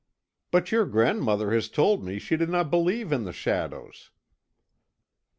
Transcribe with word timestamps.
"But 0.49 0.71
your 0.71 0.87
grandmother 0.87 1.51
has 1.53 1.69
told 1.69 2.03
me 2.03 2.17
she 2.17 2.35
did 2.35 2.49
not 2.49 2.71
believe 2.71 3.11
in 3.11 3.23
the 3.23 3.31
shadows." 3.31 4.09